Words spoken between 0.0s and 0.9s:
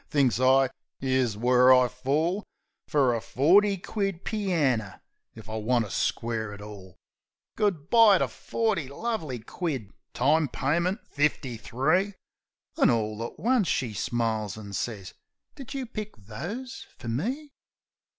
Think's I,"